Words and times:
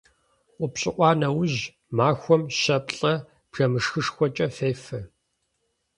УпщӀыӀуа 0.63 1.11
нэужь 1.19 1.59
махуэм 1.97 2.43
щэ-плӀэ 2.59 3.13
бжэмышхышхуэкӀэ 3.51 4.47
фефэ. 4.55 4.99